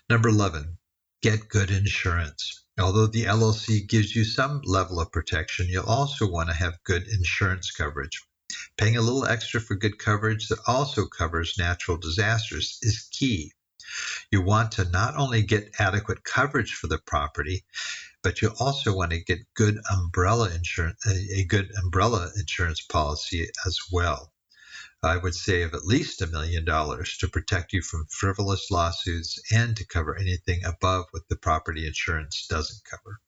Number 0.07 0.29
11, 0.29 0.77
get 1.23 1.49
good 1.49 1.71
insurance. 1.71 2.63
Although 2.79 3.07
the 3.07 3.25
LLC 3.25 3.87
gives 3.87 4.15
you 4.15 4.23
some 4.23 4.61
level 4.63 4.99
of 4.99 5.11
protection, 5.11 5.67
you'll 5.67 5.85
also 5.85 6.29
want 6.29 6.47
to 6.49 6.55
have 6.55 6.83
good 6.83 7.07
insurance 7.07 7.71
coverage. 7.71 8.21
Paying 8.77 8.97
a 8.97 9.01
little 9.01 9.25
extra 9.25 9.59
for 9.59 9.73
good 9.73 9.97
coverage 9.97 10.47
that 10.49 10.59
also 10.67 11.07
covers 11.07 11.57
natural 11.57 11.97
disasters 11.97 12.77
is 12.83 13.07
key. 13.11 13.51
You 14.31 14.43
want 14.43 14.73
to 14.73 14.87
not 14.91 15.15
only 15.15 15.41
get 15.41 15.73
adequate 15.79 16.23
coverage 16.23 16.75
for 16.75 16.85
the 16.85 16.99
property, 16.99 17.65
but 18.21 18.43
you 18.43 18.51
also 18.59 18.95
want 18.95 19.09
to 19.09 19.23
get 19.23 19.39
good 19.55 19.79
umbrella 19.91 20.53
insurance, 20.53 21.03
a 21.07 21.45
good 21.45 21.71
umbrella 21.81 22.29
insurance 22.37 22.81
policy 22.81 23.49
as 23.65 23.79
well. 23.91 24.31
I 25.05 25.17
would 25.17 25.35
save 25.35 25.75
at 25.75 25.85
least 25.85 26.23
a 26.23 26.27
million 26.27 26.65
dollars 26.65 27.17
to 27.19 27.27
protect 27.27 27.73
you 27.73 27.83
from 27.83 28.07
frivolous 28.09 28.71
lawsuits 28.71 29.39
and 29.51 29.77
to 29.77 29.85
cover 29.85 30.17
anything 30.17 30.65
above 30.65 31.05
what 31.11 31.29
the 31.29 31.35
property 31.35 31.85
insurance 31.85 32.47
doesn't 32.47 32.83
cover. 32.89 33.19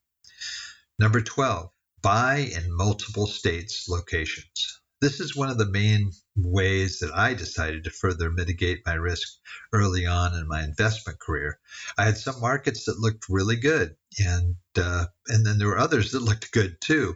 Number 0.97 1.21
12, 1.21 1.69
buy 2.01 2.37
in 2.37 2.75
multiple 2.75 3.27
states 3.27 3.87
locations. 3.87 4.81
This 4.99 5.19
is 5.19 5.35
one 5.35 5.51
of 5.51 5.59
the 5.59 5.69
main 5.69 6.11
ways 6.35 6.97
that 6.99 7.13
I 7.13 7.35
decided 7.35 7.83
to 7.83 7.91
further 7.91 8.31
mitigate 8.31 8.81
my 8.83 8.95
risk 8.95 9.27
early 9.71 10.07
on 10.07 10.33
in 10.33 10.47
my 10.47 10.63
investment 10.63 11.19
career. 11.19 11.59
I 11.95 12.05
had 12.05 12.17
some 12.17 12.41
markets 12.41 12.85
that 12.85 12.97
looked 12.97 13.25
really 13.29 13.57
good, 13.57 13.95
and 14.17 14.55
uh, 14.75 15.05
and 15.27 15.45
then 15.45 15.59
there 15.59 15.67
were 15.67 15.77
others 15.77 16.13
that 16.13 16.23
looked 16.23 16.51
good 16.51 16.81
too. 16.81 17.15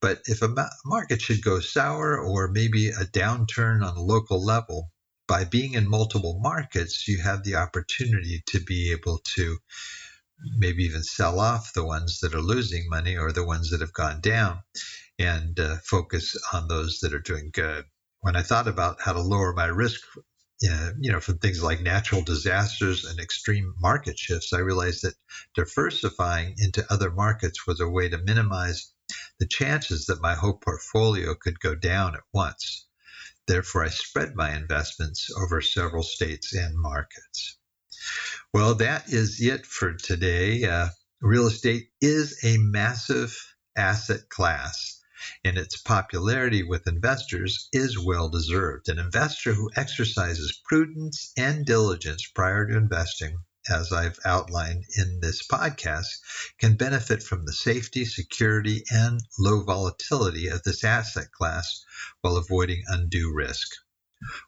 But 0.00 0.22
if 0.26 0.42
a 0.42 0.68
market 0.84 1.22
should 1.22 1.42
go 1.42 1.60
sour 1.60 2.18
or 2.18 2.48
maybe 2.48 2.88
a 2.88 3.04
downturn 3.04 3.82
on 3.82 3.96
a 3.96 4.02
local 4.02 4.44
level, 4.44 4.90
by 5.26 5.44
being 5.44 5.74
in 5.74 5.88
multiple 5.88 6.38
markets, 6.40 7.08
you 7.08 7.20
have 7.22 7.42
the 7.42 7.56
opportunity 7.56 8.42
to 8.46 8.60
be 8.60 8.92
able 8.92 9.18
to 9.34 9.58
maybe 10.58 10.84
even 10.84 11.02
sell 11.02 11.40
off 11.40 11.72
the 11.72 11.84
ones 11.84 12.20
that 12.20 12.34
are 12.34 12.40
losing 12.40 12.88
money 12.88 13.16
or 13.16 13.32
the 13.32 13.44
ones 13.44 13.70
that 13.70 13.80
have 13.80 13.92
gone 13.92 14.20
down 14.20 14.60
and 15.18 15.58
uh, 15.58 15.76
focus 15.84 16.36
on 16.52 16.68
those 16.68 16.98
that 17.00 17.14
are 17.14 17.20
doing 17.20 17.50
good. 17.52 17.84
When 18.20 18.36
I 18.36 18.42
thought 18.42 18.68
about 18.68 19.00
how 19.00 19.12
to 19.14 19.20
lower 19.20 19.52
my 19.54 19.66
risk, 19.66 20.00
uh, 20.70 20.90
you 20.98 21.12
know, 21.12 21.20
from 21.20 21.38
things 21.38 21.62
like 21.62 21.80
natural 21.80 22.22
disasters 22.22 23.04
and 23.04 23.18
extreme 23.18 23.74
market 23.78 24.18
shifts, 24.18 24.52
I 24.52 24.58
realized 24.58 25.02
that 25.02 25.14
diversifying 25.54 26.54
into 26.58 26.90
other 26.92 27.10
markets 27.10 27.66
was 27.66 27.80
a 27.80 27.88
way 27.88 28.08
to 28.08 28.18
minimize 28.18 28.92
the 29.38 29.46
chances 29.46 30.06
that 30.06 30.20
my 30.20 30.34
whole 30.34 30.58
portfolio 30.58 31.34
could 31.34 31.60
go 31.60 31.74
down 31.74 32.14
at 32.14 32.22
once. 32.32 32.86
Therefore, 33.46 33.84
I 33.84 33.90
spread 33.90 34.34
my 34.34 34.56
investments 34.56 35.30
over 35.36 35.60
several 35.60 36.02
states 36.02 36.54
and 36.54 36.76
markets. 36.76 37.58
Well, 38.52 38.74
that 38.76 39.08
is 39.08 39.40
it 39.40 39.66
for 39.66 39.94
today. 39.94 40.64
Uh, 40.64 40.88
real 41.20 41.46
estate 41.46 41.90
is 42.00 42.42
a 42.44 42.56
massive 42.58 43.36
asset 43.76 44.28
class 44.28 45.00
and 45.44 45.56
its 45.56 45.76
popularity 45.78 46.62
with 46.62 46.86
investors 46.86 47.68
is 47.72 47.98
well 47.98 48.28
deserved. 48.28 48.88
An 48.88 48.98
investor 48.98 49.54
who 49.54 49.70
exercises 49.74 50.60
prudence 50.66 51.32
and 51.36 51.64
diligence 51.64 52.26
prior 52.34 52.66
to 52.66 52.76
investing, 52.76 53.38
as 53.68 53.92
I've 53.92 54.18
outlined 54.24 54.84
in 54.96 55.20
this 55.20 55.46
podcast, 55.46 56.20
can 56.58 56.76
benefit 56.76 57.22
from 57.22 57.44
the 57.44 57.52
safety, 57.52 58.04
security, 58.04 58.84
and 58.90 59.20
low 59.38 59.62
volatility 59.62 60.48
of 60.48 60.62
this 60.62 60.84
asset 60.84 61.32
class 61.32 61.84
while 62.20 62.36
avoiding 62.36 62.84
undue 62.86 63.32
risk. 63.32 63.68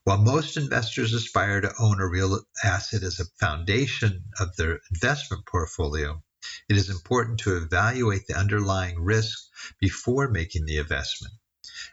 While 0.04 0.22
most 0.22 0.56
investors 0.56 1.12
aspire 1.12 1.60
to 1.60 1.74
own 1.78 2.00
a 2.00 2.08
real 2.08 2.42
asset 2.64 3.02
as 3.02 3.20
a 3.20 3.26
foundation 3.38 4.24
of 4.40 4.56
their 4.56 4.80
investment 4.90 5.46
portfolio, 5.46 6.22
it 6.68 6.76
is 6.76 6.88
important 6.88 7.40
to 7.40 7.56
evaluate 7.56 8.26
the 8.26 8.38
underlying 8.38 9.00
risk 9.00 9.38
before 9.78 10.28
making 10.28 10.64
the 10.64 10.78
investment. 10.78 11.34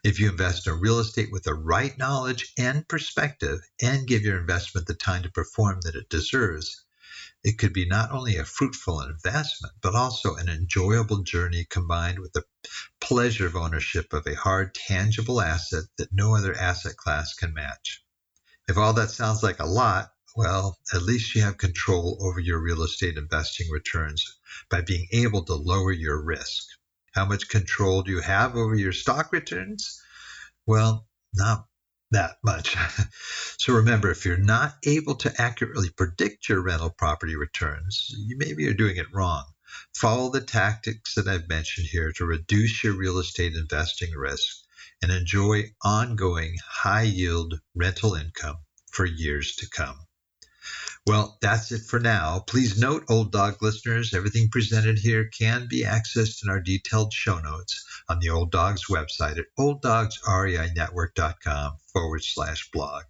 If 0.04 0.20
you 0.20 0.30
invest 0.30 0.68
in 0.68 0.80
real 0.80 1.00
estate 1.00 1.32
with 1.32 1.44
the 1.44 1.54
right 1.54 1.98
knowledge 1.98 2.54
and 2.58 2.88
perspective 2.88 3.60
and 3.82 4.08
give 4.08 4.22
your 4.22 4.40
investment 4.40 4.88
the 4.88 4.94
time 4.94 5.24
to 5.24 5.30
perform 5.30 5.82
that 5.82 5.96
it 5.96 6.08
deserves, 6.10 6.86
it 7.46 7.60
could 7.60 7.74
be 7.74 7.86
not 7.86 8.12
only 8.12 8.38
a 8.38 8.44
fruitful 8.44 9.02
investment, 9.02 9.76
but 9.80 9.94
also 9.94 10.34
an 10.34 10.50
enjoyable 10.50 11.22
journey 11.22 11.64
combined 11.70 12.18
with 12.18 12.34
the 12.34 12.44
pleasure 13.00 13.46
of 13.46 13.56
ownership 13.56 14.14
of 14.14 14.26
a 14.26 14.34
hard, 14.34 14.74
tangible 14.74 15.40
asset 15.40 15.84
that 16.00 16.12
no 16.12 16.36
other 16.36 16.56
asset 16.56 16.98
class 16.98 17.36
can 17.36 17.54
match. 17.54 18.04
If 18.68 18.80
all 18.80 18.94
that 18.94 19.12
sounds 19.12 19.44
like 19.44 19.60
a 19.60 19.68
lot, 19.68 20.10
well, 20.36 20.80
at 20.92 21.04
least 21.04 21.36
you 21.36 21.44
have 21.44 21.60
control 21.60 22.18
over 22.20 22.40
your 22.40 22.60
real 22.60 22.82
estate 22.82 23.16
investing 23.16 23.70
returns 23.70 24.26
by 24.68 24.82
being 24.82 25.08
able 25.12 25.46
to 25.46 25.54
lower 25.54 25.92
your 25.92 26.20
risk. 26.20 26.66
How 27.14 27.26
much 27.26 27.48
control 27.48 28.02
do 28.02 28.10
you 28.10 28.22
have 28.22 28.56
over 28.56 28.74
your 28.74 28.92
stock 28.92 29.32
returns? 29.32 30.02
Well, 30.66 31.08
not 31.36 31.68
that 32.12 32.38
much. 32.44 32.76
so 33.58 33.74
remember, 33.74 34.12
if 34.12 34.26
you're 34.26 34.38
not 34.38 34.76
able 34.86 35.16
to 35.16 35.42
accurately 35.42 35.90
predict 35.90 36.50
your 36.50 36.62
rental 36.62 36.90
property 36.90 37.36
returns, 37.36 38.14
you 38.18 38.38
maybe 38.38 38.68
are 38.68 38.74
doing 38.74 38.98
it 38.98 39.14
wrong. 39.14 39.46
Follow 39.96 40.32
the 40.32 40.42
tactics 40.42 41.16
that 41.16 41.28
I've 41.28 41.50
mentioned 41.50 41.88
here 41.88 42.12
to 42.14 42.26
reduce 42.26 42.84
your 42.84 42.94
real 42.94 43.18
estate 43.18 43.56
investing 43.56 44.12
risk 44.12 44.56
and 45.02 45.12
enjoy 45.12 45.74
ongoing 45.84 46.58
high 46.66 47.04
yield 47.04 47.60
rental 47.74 48.16
income 48.16 48.58
for 48.92 49.06
years 49.06 49.56
to 49.58 49.70
come. 49.70 50.00
Well, 51.06 51.38
that's 51.42 51.72
it 51.72 51.84
for 51.84 52.00
now. 52.00 52.40
Please 52.40 52.80
note, 52.80 53.06
Old 53.10 53.32
Dog 53.32 53.62
listeners, 53.62 54.14
everything 54.14 54.50
presented 54.50 54.98
here 54.98 55.26
can 55.26 55.68
be 55.70 55.84
accessed 55.84 56.44
in 56.44 56.50
our 56.50 56.60
detailed 56.60 57.14
show 57.14 57.40
notes 57.40 57.84
on 58.10 58.20
the 58.20 58.30
Old 58.30 58.52
Dogs 58.52 58.86
website 58.90 59.38
at 59.38 59.46
olddogsreinetwork.com 59.58 61.78
forward 61.92 62.24
slash 62.24 62.70
blog. 62.72 63.04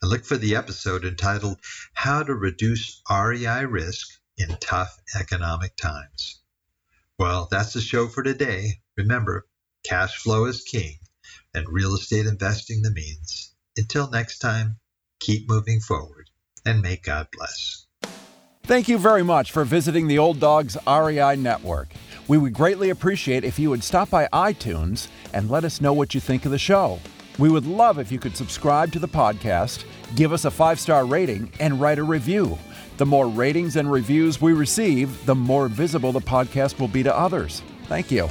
And 0.00 0.10
look 0.10 0.24
for 0.24 0.36
the 0.36 0.56
episode 0.56 1.04
entitled 1.04 1.58
How 1.94 2.22
to 2.22 2.34
Reduce 2.34 3.02
REI 3.10 3.64
Risk 3.64 4.08
in 4.36 4.56
Tough 4.60 4.96
Economic 5.18 5.76
Times. 5.76 6.40
Well, 7.18 7.48
that's 7.50 7.72
the 7.72 7.80
show 7.80 8.08
for 8.08 8.22
today. 8.22 8.80
Remember, 8.96 9.46
cash 9.84 10.16
flow 10.16 10.46
is 10.46 10.62
king 10.62 10.98
and 11.54 11.66
real 11.68 11.94
estate 11.94 12.26
investing 12.26 12.82
the 12.82 12.90
means. 12.90 13.54
Until 13.76 14.10
next 14.10 14.38
time, 14.38 14.78
keep 15.20 15.48
moving 15.48 15.80
forward 15.80 16.30
and 16.64 16.82
may 16.82 16.96
God 16.96 17.28
bless. 17.32 17.86
Thank 18.64 18.88
you 18.88 18.98
very 18.98 19.22
much 19.22 19.50
for 19.50 19.64
visiting 19.64 20.06
the 20.06 20.18
Old 20.18 20.38
Dogs 20.38 20.76
REI 20.86 21.36
Network. 21.36 21.88
We 22.28 22.38
would 22.38 22.54
greatly 22.54 22.90
appreciate 22.90 23.44
if 23.44 23.58
you 23.58 23.70
would 23.70 23.82
stop 23.82 24.10
by 24.10 24.28
iTunes 24.32 25.08
and 25.32 25.50
let 25.50 25.64
us 25.64 25.80
know 25.80 25.92
what 25.92 26.14
you 26.14 26.20
think 26.20 26.44
of 26.44 26.52
the 26.52 26.58
show. 26.58 27.00
We 27.38 27.48
would 27.48 27.66
love 27.66 27.98
if 27.98 28.12
you 28.12 28.18
could 28.18 28.36
subscribe 28.36 28.92
to 28.92 28.98
the 28.98 29.08
podcast, 29.08 29.84
give 30.14 30.32
us 30.32 30.44
a 30.44 30.50
five 30.50 30.78
star 30.78 31.04
rating, 31.04 31.50
and 31.60 31.80
write 31.80 31.98
a 31.98 32.04
review. 32.04 32.58
The 32.98 33.06
more 33.06 33.26
ratings 33.26 33.76
and 33.76 33.90
reviews 33.90 34.40
we 34.40 34.52
receive, 34.52 35.24
the 35.26 35.34
more 35.34 35.68
visible 35.68 36.12
the 36.12 36.20
podcast 36.20 36.78
will 36.78 36.88
be 36.88 37.02
to 37.02 37.16
others. 37.16 37.62
Thank 37.88 38.10
you. 38.10 38.28